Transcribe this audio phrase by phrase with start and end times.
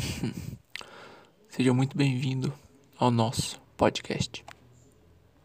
[1.48, 2.52] Seja muito bem-vindo
[2.98, 4.44] ao nosso podcast.